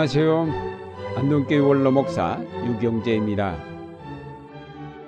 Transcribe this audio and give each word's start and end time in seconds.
안녕하세요. 0.00 0.46
안동교회 1.16 1.58
원로 1.58 1.92
목사 1.92 2.42
유경재입니다. 2.64 3.62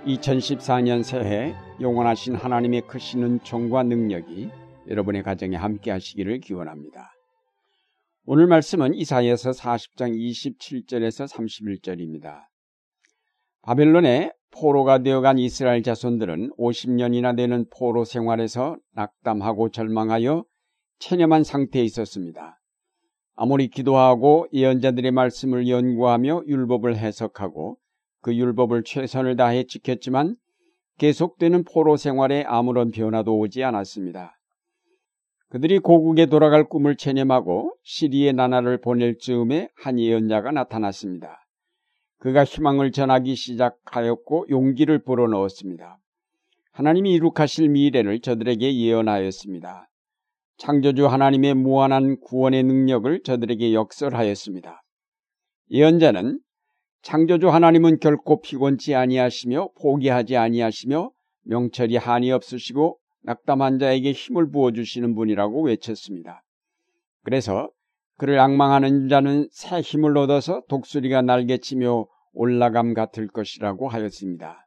2014년 0.05 1.03
새해 1.03 1.55
영원하신 1.81 2.35
하나님의 2.35 2.83
크신 2.83 3.23
은총과 3.23 3.85
능력이 3.85 4.51
여러분의 4.91 5.23
가정에 5.23 5.57
함께 5.57 5.91
하시기를 5.93 6.41
기원합니다. 6.41 7.11
오늘 8.27 8.47
말씀은 8.47 8.93
이사야서 8.93 9.53
40장 9.53 10.15
27절에서 10.15 11.27
31절입니다. 11.27 12.43
바벨론의 13.63 14.35
포로가 14.51 14.99
되어간 14.99 15.39
이스라엘 15.39 15.83
자손들은 15.83 16.51
50년이나 16.59 17.35
되는 17.35 17.65
포로 17.75 18.05
생활에서 18.05 18.77
낙담하고 18.93 19.71
절망하여 19.71 20.45
체념한 20.99 21.45
상태에 21.45 21.83
있었습니다. 21.83 22.59
아무리 23.35 23.69
기도하고 23.69 24.47
예언자들의 24.53 25.11
말씀을 25.11 25.69
연구하며 25.69 26.43
율법을 26.47 26.97
해석하고 26.97 27.79
그 28.21 28.37
율법을 28.37 28.85
최선을 28.85 29.37
다해 29.37 29.65
지켰지만 29.65 30.37
계속되는 30.99 31.65
포로 31.65 31.97
생활에 31.97 32.45
아무런 32.47 32.91
변화도 32.91 33.37
오지 33.39 33.65
않았습니다. 33.65 34.39
그들이 35.49 35.81
고국에 35.81 36.27
돌아갈 36.27 36.69
꿈을 36.69 36.97
체념하고 36.97 37.75
시리의 37.83 38.33
나라를 38.33 38.81
보낼 38.81 39.19
즈음에 39.19 39.69
한 39.75 39.99
예언자가 39.99 40.51
나타났습니다. 40.51 41.47
그가 42.19 42.45
희망을 42.45 42.93
전하기 42.93 43.35
시작하였고 43.35 44.47
용기를 44.49 45.01
불어넣었습니다. 45.03 45.99
하나님이 46.71 47.13
이룩하실 47.15 47.69
미래를 47.69 48.21
저들에게 48.21 48.75
예언하였습니다. 48.77 49.89
창조주 50.59 51.07
하나님의 51.07 51.55
무한한 51.55 52.19
구원의 52.21 52.63
능력을 52.65 53.23
저들에게 53.23 53.75
역설하였습니다. 53.75 54.83
예언자는 55.71 56.41
창조주 57.03 57.49
하나님은 57.49 57.99
결코 57.99 58.41
피곤치 58.41 58.95
아니하시며 58.95 59.71
포기하지 59.81 60.37
아니하시며 60.37 61.11
명철이 61.45 61.97
한이 61.97 62.31
없으시고 62.31 62.99
낙담한 63.23 63.79
자에게 63.79 64.13
힘을 64.13 64.51
부어주시는 64.51 65.15
분이라고 65.15 65.65
외쳤습니다. 65.65 66.43
그래서 67.25 67.71
그를 68.19 68.39
악망하는 68.39 69.09
자는 69.09 69.49
새 69.51 69.81
힘을 69.81 70.17
얻어서 70.17 70.63
독수리가 70.69 71.23
날개치며 71.23 72.07
올라감 72.33 72.95
같을 72.95 73.29
것이라고 73.29 73.89
하였습니다. 73.89 74.67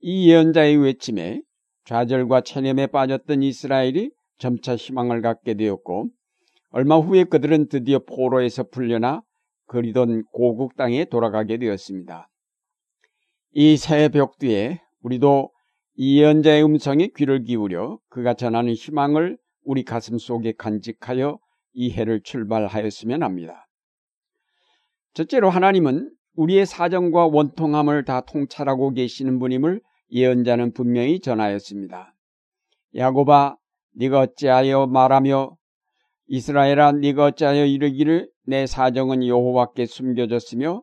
이 0.00 0.30
예언자의 0.30 0.76
외침에 0.76 1.42
좌절과 1.84 2.42
체념에 2.42 2.86
빠졌던 2.86 3.42
이스라엘이 3.42 4.10
점차 4.38 4.76
희망을 4.76 5.22
갖게 5.22 5.54
되었고 5.54 6.08
얼마 6.70 6.98
후에 6.98 7.24
그들은 7.24 7.68
드디어 7.68 7.98
포로에서 8.00 8.64
풀려나 8.64 9.22
그리던 9.66 10.24
고국 10.32 10.76
땅에 10.76 11.04
돌아가게 11.04 11.58
되었습니다. 11.58 12.28
이 13.54 13.74
새 13.76 14.08
벽 14.10 14.38
뒤에 14.38 14.80
우리도 15.02 15.50
이 15.94 16.20
예언자의 16.20 16.62
음성에 16.64 17.08
귀를 17.16 17.42
기울여 17.44 17.98
그가 18.08 18.34
전하는 18.34 18.74
희망을 18.74 19.38
우리 19.64 19.82
가슴 19.82 20.18
속에 20.18 20.52
간직하여 20.52 21.38
이 21.72 21.90
해를 21.90 22.20
출발하였으면 22.22 23.22
합니다. 23.22 23.66
첫째로 25.14 25.48
하나님은 25.48 26.10
우리의 26.34 26.66
사정과 26.66 27.26
원통함을 27.28 28.04
다 28.04 28.20
통찰하고 28.20 28.90
계시는 28.90 29.38
분임을 29.38 29.80
예언자는 30.10 30.72
분명히 30.74 31.20
전하였습니다. 31.20 32.14
야고바 32.94 33.56
네가 33.96 34.20
어찌하여 34.20 34.86
말하며 34.86 35.56
이스라엘아 36.26 36.92
네가 36.92 37.24
어찌하여 37.24 37.64
이르기를 37.64 38.30
내 38.44 38.66
사정은 38.66 39.26
여호와께 39.26 39.86
숨겨졌으며 39.86 40.82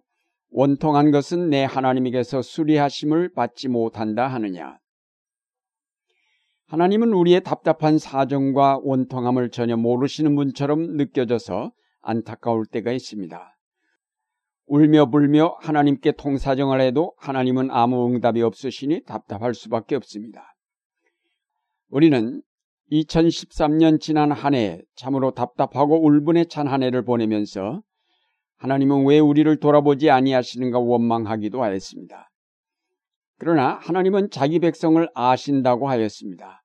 원통한 0.50 1.12
것은 1.12 1.50
내 1.50 1.64
하나님에게서 1.64 2.42
수리하심을 2.42 3.34
받지 3.34 3.68
못한다 3.68 4.28
하느냐. 4.28 4.78
하나님은 6.68 7.14
우리의 7.14 7.44
답답한 7.44 7.98
사정과 7.98 8.80
원통함을 8.84 9.50
전혀 9.52 9.78
모르시는 9.78 10.36
분처럼 10.36 10.98
느껴져서 10.98 11.72
안타까울 12.02 12.66
때가 12.66 12.92
있습니다. 12.92 13.58
울며 14.66 15.10
불며 15.12 15.58
하나님께 15.60 16.14
통사정을 16.14 16.82
해도 16.82 17.14
하나님은 17.18 17.70
아무 17.70 18.08
응답이 18.08 18.42
없으시니 18.42 19.04
답답할 19.04 19.54
수밖에 19.54 19.96
없습니다. 19.96 20.56
우리는 21.90 22.42
2013년 22.92 24.00
지난 24.00 24.32
한 24.32 24.54
해 24.54 24.82
참으로 24.96 25.32
답답하고 25.32 26.06
울분에 26.06 26.46
찬 26.46 26.68
한 26.68 26.84
해를 26.84 27.04
보내면서 27.04 27.82
하나님은 28.58 29.06
왜 29.06 29.20
우리를 29.20 29.56
돌아보지 29.60 30.10
아니하시는가 30.10 30.80
원망하기도 30.80 31.64
하였습니다. 31.64 32.30
그러나 33.40 33.74
하나님은 33.82 34.30
자기 34.30 34.60
백성을 34.60 35.06
아신다고 35.14 35.90
하였습니다. 35.90 36.64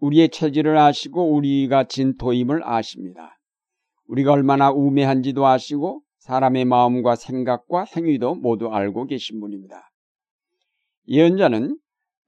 우리의 0.00 0.30
체질을 0.30 0.76
아시고 0.76 1.34
우리가 1.34 1.84
진토임을 1.84 2.62
아십니다. 2.64 3.38
우리가 4.08 4.32
얼마나 4.32 4.70
우매한지도 4.72 5.46
아시고 5.46 6.02
사람의 6.18 6.64
마음과 6.64 7.16
생각과 7.16 7.84
행위도 7.84 8.34
모두 8.36 8.68
알고 8.72 9.06
계신 9.06 9.40
분입니다. 9.40 9.90
예언자는 11.06 11.76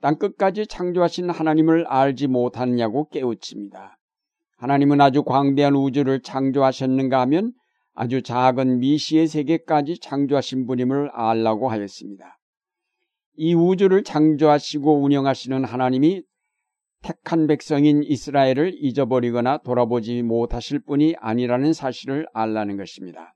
땅 0.02 0.16
끝까지 0.16 0.66
창조하신 0.66 1.30
하나님을 1.30 1.86
알지 1.86 2.26
못하느냐고 2.26 3.08
깨우칩니다. 3.08 3.96
하나님은 4.56 5.00
아주 5.00 5.22
광대한 5.22 5.76
우주를 5.76 6.22
창조하셨는가 6.22 7.20
하면 7.20 7.52
아주 7.94 8.20
작은 8.20 8.80
미시의 8.80 9.28
세계까지 9.28 10.00
창조하신 10.00 10.66
분임을 10.66 11.10
알라고 11.12 11.68
하였습니다. 11.68 12.36
이 13.36 13.54
우주를 13.54 14.02
창조하시고 14.02 15.04
운영하시는 15.04 15.64
하나님이 15.64 16.24
택한 17.02 17.46
백성인 17.46 18.02
이스라엘을 18.02 18.72
잊어버리거나 18.74 19.58
돌아보지 19.58 20.22
못하실 20.22 20.80
분이 20.80 21.14
아니라는 21.20 21.72
사실을 21.72 22.26
알라는 22.32 22.76
것입니다. 22.76 23.34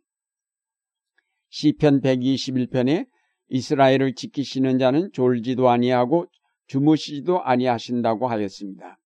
시편 1.50 2.00
121편에 2.00 3.06
이스라엘을 3.50 4.16
지키시는 4.16 4.78
자는 4.81 5.10
졸지도 5.12 5.69
아니하고 5.69 6.27
주무시지도 6.66 7.43
아니하신다고 7.43 8.28
하였습니다. 8.28 8.99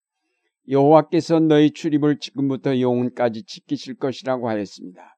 여호와께서 0.69 1.41
너희 1.41 1.73
출입을 1.73 2.19
지금부터 2.19 2.81
영혼까지 2.81 3.45
지키실 3.45 3.97
것이라고 3.97 4.49
하였습니다. 4.49 5.17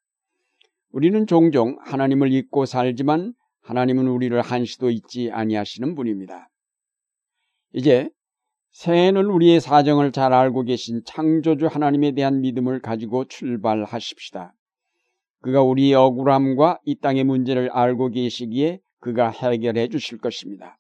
우리는 0.91 1.27
종종 1.27 1.79
하나님을 1.81 2.33
잊고 2.33 2.67
살지만 2.67 3.35
하나님은 3.63 4.09
우리를 4.09 4.41
한시도 4.41 4.91
잊지 4.91 5.31
아니하시는 5.31 5.95
분입니다. 5.95 6.49
이제 7.73 8.11
새해는 8.73 9.27
우리의 9.27 9.61
사정을 9.61 10.13
잘 10.13 10.33
알고 10.33 10.65
계신 10.65 11.03
창조주 11.05 11.67
하나님에 11.67 12.13
대한 12.13 12.41
믿음을 12.41 12.81
가지고 12.81 13.27
출발하십시다. 13.27 14.55
그가 15.41 15.63
우리의 15.63 15.95
억울함과 15.95 16.81
이 16.85 16.99
땅의 16.99 17.25
문제를 17.25 17.71
알고 17.71 18.11
계시기에 18.11 18.81
그가 19.01 19.31
해결해 19.31 19.89
주실 19.89 20.19
것입니다. 20.19 20.79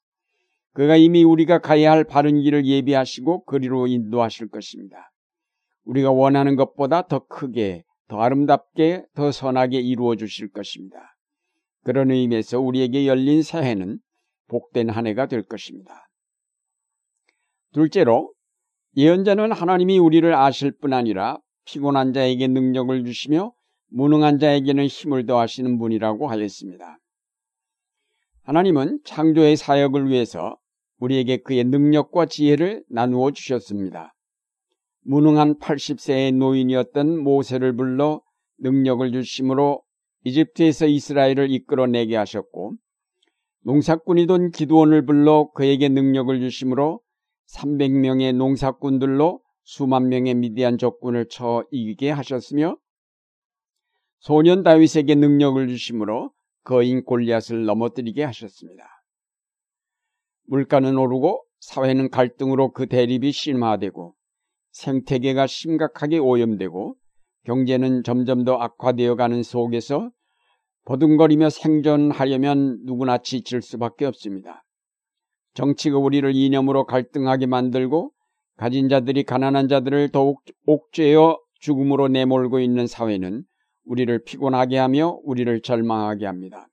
그가 0.75 0.97
이미 0.97 1.23
우리가 1.23 1.59
가야 1.59 1.93
할 1.93 2.05
바른 2.05 2.41
길을 2.41 2.67
예비하시고 2.67 3.45
그리로 3.45 3.87
인도하실 3.87 4.49
것입니다. 4.49 5.11
우리가 5.85 6.11
원하는 6.11 6.57
것보다 6.57 7.03
더 7.03 7.27
크게, 7.27 7.85
더 8.09 8.21
아름답게, 8.21 9.05
더 9.15 9.33
선하게 9.33 9.81
이루어 9.81 10.17
주실 10.17 10.51
것입니다. 10.51 11.15
그런 11.85 12.11
의미에서 12.11 12.61
우리에게 12.61 13.07
열린 13.07 13.43
새해는 13.43 13.99
복된 14.49 14.89
한 14.89 15.07
해가 15.07 15.27
될 15.27 15.43
것입니다. 15.43 16.09
둘째로, 17.73 18.33
예언자는 18.97 19.53
하나님이 19.53 19.99
우리를 19.99 20.35
아실 20.35 20.73
뿐 20.73 20.93
아니라 20.93 21.39
피곤한 21.65 22.13
자에게 22.13 22.49
능력을 22.49 23.05
주시며 23.05 23.53
무능한 23.89 24.39
자에게는 24.39 24.87
힘을 24.87 25.27
더하시는 25.27 25.79
분이라고 25.79 26.29
하였습니다. 26.29 26.99
하나님은 28.43 29.01
창조의 29.05 29.57
사역을 29.57 30.09
위해서 30.09 30.57
우리에게 31.03 31.39
그의 31.39 31.65
능력과 31.65 32.27
지혜를 32.27 32.85
나누어 32.89 33.33
주셨습니다. 33.33 34.15
무능한 35.05 35.59
80세의 35.59 36.37
노인이었던 36.37 37.19
모세를 37.19 37.75
불러 37.75 38.23
능력을 38.59 39.11
주심으로 39.11 39.83
이집트에서 40.25 40.87
이스라엘을 40.87 41.51
이끌어내게 41.51 42.15
하셨고 42.17 42.75
농사꾼이던 43.65 44.53
기도원을 44.53 45.05
불러 45.05 45.51
그에게 45.55 45.89
능력을 45.89 46.39
주심으로 46.39 47.01
300명의 47.53 48.37
농사꾼들로 48.37 49.41
수만 49.65 50.09
명의 50.09 50.35
미디안 50.35 50.79
적군을 50.79 51.27
쳐 51.29 51.65
이기게 51.73 52.11
하셨으며 52.11 52.77
소년 54.21 54.63
다윗에게 54.63 55.17
능력을 55.17 55.67
주심으로 55.67 56.31
거인 56.63 57.03
골리앗을 57.05 57.65
넘어뜨리게 57.65 58.23
하셨습니다. 58.23 59.02
물가는 60.47 60.97
오르고 60.97 61.45
사회는 61.61 62.11
갈등으로 62.11 62.73
그 62.73 62.87
대립이 62.87 63.33
심화되고 63.33 64.15
생태계가 64.73 65.47
심각하게 65.47 66.19
오염되고 66.19 66.97
경제는 67.45 68.03
점점 68.05 68.45
더 68.45 68.57
악화되어 68.57 69.17
가는 69.17 69.43
속에서 69.43 70.11
버둥거리며 70.85 71.51
생존하려면 71.51 72.81
누구나 72.85 73.19
지칠 73.19 73.63
수밖에 73.63 74.05
없습니다. 74.07 74.65
정치가 75.55 75.99
우리를 75.99 76.35
이념으로 76.35 76.87
갈등하게 76.87 77.47
만들고 77.47 78.13
가진 78.57 78.89
자들이 78.89 79.25
가난한 79.25 79.69
자들을 79.69 80.11
더욱 80.11 80.43
옥죄어 80.67 81.39
죽음으로 81.61 82.09
내몰고 82.09 82.61
있는 82.61 82.87
사회는 82.87 83.45
우리를 83.85 84.25
피곤하게 84.25 84.79
하며 84.79 85.19
우리를 85.25 85.61
절망하게 85.63 86.27
합니다. 86.27 86.69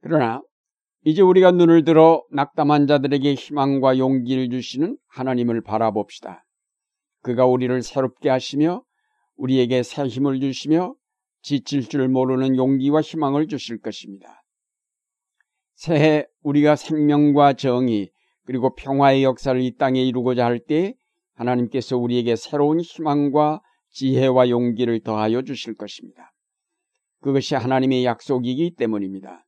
그러나 0.00 0.42
이제 1.04 1.20
우리가 1.20 1.50
눈을 1.50 1.84
들어 1.84 2.22
낙담한 2.30 2.86
자들에게 2.86 3.34
희망과 3.34 3.98
용기를 3.98 4.50
주시는 4.50 4.96
하나님을 5.08 5.60
바라봅시다. 5.62 6.44
그가 7.22 7.44
우리를 7.46 7.82
새롭게 7.82 8.28
하시며 8.28 8.84
우리에게 9.36 9.82
새 9.82 10.04
힘을 10.04 10.40
주시며 10.40 10.94
지칠 11.42 11.88
줄 11.88 12.08
모르는 12.08 12.56
용기와 12.56 13.00
희망을 13.00 13.48
주실 13.48 13.80
것입니다. 13.80 14.42
새해 15.74 16.26
우리가 16.42 16.76
생명과 16.76 17.54
정의 17.54 18.12
그리고 18.44 18.74
평화의 18.74 19.24
역사를 19.24 19.60
이 19.60 19.76
땅에 19.76 20.02
이루고자 20.02 20.44
할 20.44 20.60
때 20.60 20.94
하나님께서 21.34 21.96
우리에게 21.96 22.36
새로운 22.36 22.80
희망과 22.80 23.60
지혜와 23.90 24.50
용기를 24.50 25.00
더하여 25.00 25.42
주실 25.42 25.74
것입니다. 25.74 26.32
그것이 27.20 27.56
하나님의 27.56 28.04
약속이기 28.04 28.76
때문입니다. 28.76 29.44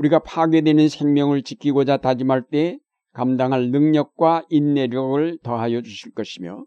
우리가 0.00 0.20
파괴되는 0.20 0.88
생명을 0.88 1.42
지키고자 1.42 1.98
다짐할 1.98 2.44
때 2.50 2.78
감당할 3.12 3.70
능력과 3.70 4.46
인내력을 4.48 5.38
더하여 5.42 5.82
주실 5.82 6.14
것이며 6.14 6.64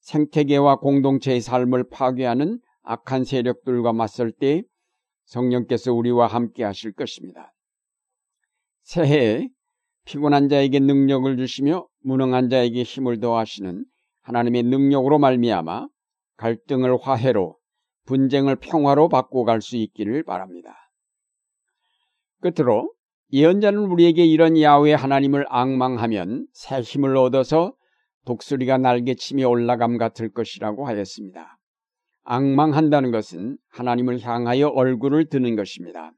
생태계와 0.00 0.76
공동체의 0.76 1.42
삶을 1.42 1.90
파괴하는 1.90 2.60
악한 2.82 3.24
세력들과 3.24 3.92
맞설 3.92 4.32
때 4.32 4.62
성령께서 5.26 5.92
우리와 5.92 6.26
함께 6.26 6.64
하실 6.64 6.92
것입니다. 6.92 7.52
새해에 8.84 9.48
피곤한 10.06 10.48
자에게 10.48 10.80
능력을 10.80 11.36
주시며 11.36 11.86
무능한 12.00 12.48
자에게 12.48 12.84
힘을 12.84 13.20
더하시는 13.20 13.84
하나님의 14.22 14.62
능력으로 14.62 15.18
말미암아 15.18 15.88
갈등을 16.38 16.96
화해로 17.00 17.58
분쟁을 18.06 18.56
평화로 18.56 19.10
바꿔갈 19.10 19.60
수 19.60 19.76
있기를 19.76 20.24
바랍니다. 20.24 20.81
끝으로 22.42 22.92
예언자는 23.32 23.86
우리에게 23.86 24.26
이런 24.26 24.60
야외 24.60 24.92
하나님을 24.92 25.46
악망하면 25.48 26.46
새 26.52 26.80
힘을 26.80 27.16
얻어서 27.16 27.74
독수리가 28.26 28.76
날개치며 28.78 29.48
올라감 29.48 29.96
같을 29.96 30.30
것이라고 30.30 30.86
하였습니다. 30.86 31.58
악망한다는 32.24 33.10
것은 33.10 33.56
하나님을 33.70 34.20
향하여 34.20 34.68
얼굴을 34.68 35.26
드는 35.26 35.56
것입니다. 35.56 36.12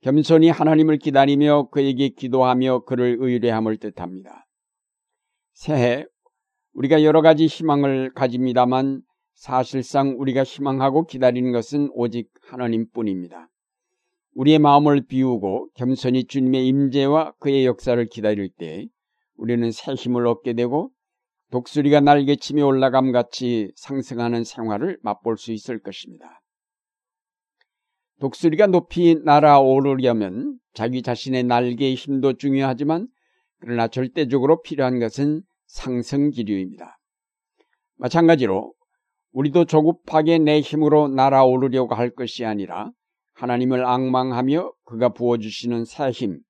겸손히 0.00 0.48
하나님을 0.48 0.98
기다리며 0.98 1.68
그에게 1.70 2.08
기도하며 2.08 2.84
그를 2.84 3.16
의뢰함을 3.20 3.76
뜻합니다. 3.76 4.46
새해 5.52 6.06
우리가 6.74 7.02
여러 7.02 7.22
가지 7.22 7.46
희망을 7.46 8.12
가집니다만 8.14 9.02
사실상 9.34 10.16
우리가 10.18 10.44
희망하고 10.44 11.06
기다리는 11.06 11.52
것은 11.52 11.90
오직 11.92 12.30
하나님 12.42 12.88
뿐입니다. 12.90 13.48
우리의 14.36 14.58
마음을 14.58 15.06
비우고 15.06 15.70
겸손히 15.74 16.24
주님의 16.24 16.66
임재와 16.66 17.32
그의 17.38 17.64
역사를 17.64 18.04
기다릴 18.06 18.50
때 18.50 18.86
우리는 19.36 19.70
새 19.70 19.94
힘을 19.94 20.26
얻게 20.26 20.52
되고 20.52 20.90
독수리가 21.50 22.00
날개치며 22.00 22.66
올라감 22.66 23.12
같이 23.12 23.72
상승하는 23.76 24.44
생활을 24.44 24.98
맛볼 25.02 25.38
수 25.38 25.52
있을 25.52 25.80
것입니다. 25.80 26.42
독수리가 28.20 28.66
높이 28.66 29.16
날아오르려면 29.24 30.58
자기 30.74 31.00
자신의 31.00 31.44
날개의 31.44 31.94
힘도 31.94 32.34
중요하지만 32.34 33.08
그러나 33.60 33.88
절대적으로 33.88 34.60
필요한 34.60 34.98
것은 34.98 35.42
상승 35.64 36.30
기류입니다. 36.30 36.98
마찬가지로 37.96 38.74
우리도 39.32 39.64
조급하게 39.64 40.38
내 40.38 40.60
힘으로 40.60 41.08
날아오르려고 41.08 41.94
할 41.94 42.10
것이 42.10 42.44
아니라 42.44 42.90
하나님을 43.36 43.84
악망하며 43.84 44.72
그가 44.84 45.10
부어주시는 45.10 45.84
새 45.84 46.10
힘, 46.10 46.40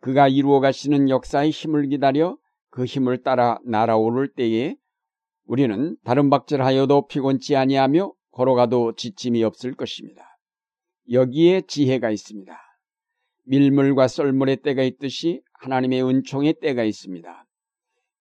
그가 0.00 0.26
이루어 0.28 0.58
가시는 0.58 1.08
역사의 1.08 1.50
힘을 1.50 1.88
기다려 1.88 2.36
그 2.70 2.84
힘을 2.84 3.22
따라 3.22 3.58
날아오를 3.64 4.32
때에 4.34 4.76
우리는 5.46 5.96
다른 6.04 6.30
박질하여도 6.30 7.06
피곤치 7.06 7.54
아니하며 7.54 8.12
걸어가도 8.32 8.96
지침이 8.96 9.44
없을 9.44 9.74
것입니다. 9.74 10.36
여기에 11.12 11.62
지혜가 11.68 12.10
있습니다. 12.10 12.58
밀물과 13.44 14.08
썰물의 14.08 14.56
때가 14.56 14.82
있듯이 14.82 15.40
하나님의 15.60 16.02
은총의 16.02 16.54
때가 16.60 16.82
있습니다. 16.82 17.46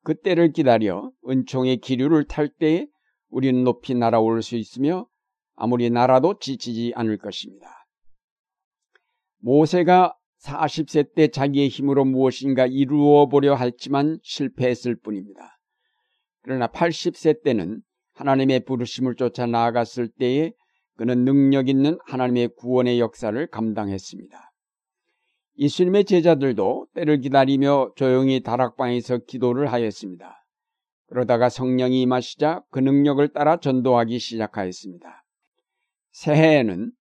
그 0.03 0.13
때를 0.15 0.51
기다려 0.51 1.09
은총의 1.27 1.77
기류를 1.77 2.25
탈 2.25 2.47
때에 2.47 2.85
우리는 3.29 3.63
높이 3.63 3.95
날아올 3.95 4.43
수 4.43 4.55
있으며 4.55 5.07
아무리 5.55 5.89
날아도 5.89 6.37
지치지 6.37 6.93
않을 6.95 7.17
것입니다. 7.17 7.82
모세가 9.43 10.15
40세 10.41 11.13
때 11.13 11.27
자기의 11.27 11.67
힘으로 11.67 12.05
무엇인가 12.05 12.65
이루어 12.65 13.27
보려 13.27 13.55
했지만 13.55 14.19
실패했을 14.23 14.95
뿐입니다. 14.95 15.59
그러나 16.41 16.67
80세 16.67 17.43
때는 17.43 17.81
하나님의 18.13 18.61
부르심을 18.61 19.15
쫓아 19.15 19.45
나아갔을 19.45 20.07
때에 20.07 20.53
그는 20.95 21.25
능력 21.25 21.67
있는 21.67 21.97
하나님의 22.05 22.49
구원의 22.57 22.99
역사를 22.99 23.47
감당했습니다. 23.47 24.51
예수님의 25.57 26.05
제자들도 26.05 26.87
때를 26.93 27.19
기다리며 27.19 27.91
조용히 27.95 28.41
다락방에서 28.41 29.19
기도를 29.19 29.71
하였습니다. 29.71 30.45
그러다가 31.07 31.49
성령이 31.49 32.01
임하시자 32.01 32.63
그 32.71 32.79
능력을 32.79 33.27
따라 33.33 33.57
전도하기 33.57 34.19
시작하였습니다. 34.19 35.23
새해에는 36.11 36.91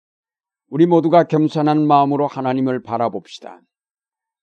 우리 0.73 0.87
모두가 0.87 1.25
겸손한 1.25 1.87
마음으로 1.87 2.27
하나님을 2.27 2.81
바라봅시다. 2.81 3.61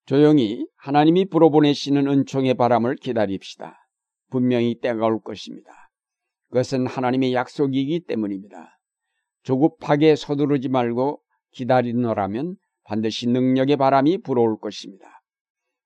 조용히 0.06 0.64
하나님이 0.76 1.26
불어보내시는 1.26 2.08
은총의 2.08 2.54
바람을 2.54 2.98
기다립시다. 2.98 3.76
분명히 4.30 4.80
때가 4.80 5.08
올 5.08 5.20
것입니다. 5.24 5.72
그것은 6.50 6.86
하나님의 6.86 7.34
약속이기 7.34 8.02
때문입니다. 8.02 8.78
조급하게 9.42 10.16
서두르지 10.16 10.70
말고 10.70 11.20
기다리노라면 11.54 12.58
반드시 12.84 13.28
능력의 13.28 13.78
바람이 13.78 14.20
불어올 14.20 14.60
것입니다. 14.60 15.24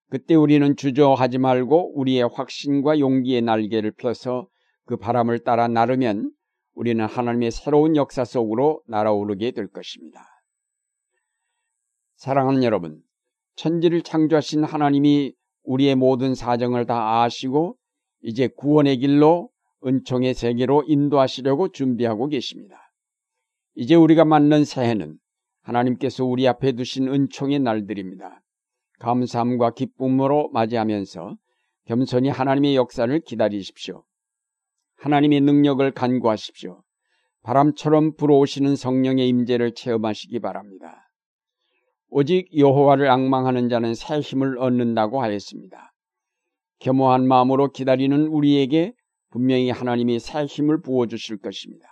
그때 0.09 0.35
우리는 0.35 0.75
주저하지 0.75 1.37
말고 1.37 1.97
우리의 1.97 2.27
확신과 2.27 2.99
용기의 2.99 3.43
날개를 3.43 3.91
펴서 3.91 4.49
그 4.87 4.97
바람을 4.97 5.45
따라 5.45 5.69
나르면 5.69 6.31
우리는 6.73 7.05
하나님의 7.05 7.51
새로운 7.51 7.95
역사 7.95 8.25
속으로 8.25 8.81
날아오르게 8.87 9.51
될 9.51 9.69
것입니다. 9.69 10.32
사랑하는 12.23 12.63
여러분, 12.63 13.01
천지를 13.57 14.01
창조하신 14.01 14.63
하나님이 14.63 15.33
우리의 15.63 15.95
모든 15.95 16.35
사정을 16.35 16.85
다 16.85 17.21
아시고 17.21 17.75
이제 18.21 18.47
구원의 18.47 18.99
길로 18.99 19.49
은총의 19.85 20.33
세계로 20.33 20.85
인도하시려고 20.87 21.73
준비하고 21.73 22.29
계십니다. 22.29 22.77
이제 23.75 23.95
우리가 23.95 24.23
맞는 24.23 24.63
새해는 24.63 25.17
하나님께서 25.63 26.23
우리 26.23 26.47
앞에 26.47 26.71
두신 26.71 27.09
은총의 27.09 27.59
날들입니다. 27.59 28.41
감사함과 28.99 29.71
기쁨으로 29.71 30.49
맞이하면서 30.53 31.35
겸손히 31.87 32.29
하나님의 32.29 32.77
역사를 32.77 33.19
기다리십시오. 33.19 34.05
하나님의 34.95 35.41
능력을 35.41 35.91
간구하십시오. 35.91 36.83
바람처럼 37.41 38.15
불어오시는 38.15 38.77
성령의 38.77 39.27
임재를 39.27 39.73
체험하시기 39.73 40.39
바랍니다. 40.39 41.09
오직 42.15 42.55
여호와를 42.55 43.09
악망하는 43.09 43.69
자는 43.69 43.95
새 43.95 44.19
힘을 44.19 44.59
얻는다고 44.59 45.23
하였습니다. 45.23 45.91
겸허한 46.77 47.27
마음으로 47.27 47.71
기다리는 47.71 48.27
우리에게 48.27 48.93
분명히 49.31 49.71
하나님이 49.71 50.19
새 50.19 50.45
힘을 50.45 50.83
부어 50.83 51.07
주실 51.07 51.39
것입니다. 51.39 51.87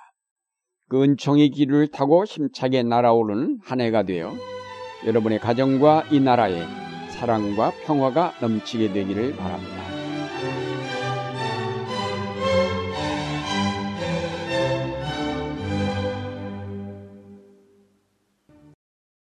그 0.90 1.02
은총의 1.02 1.50
길을 1.50 1.88
타고 1.88 2.24
힘차게 2.24 2.84
날아오르는 2.84 3.62
한 3.64 3.82
해가 3.82 4.04
되어 4.04 4.36
여러분의 5.08 5.40
가정과 5.40 6.10
이 6.12 6.20
나라에 6.20 6.66
사랑과 7.10 7.72
평화가 7.86 8.34
넘치게 8.42 8.94
되기를 8.94 9.36
바랍니다. 9.38 9.81